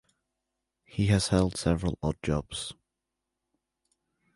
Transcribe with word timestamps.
He 0.83 1.05
has 1.09 1.27
held 1.27 1.55
several 1.57 1.99
odd 2.01 2.15
jobs. 2.23 2.73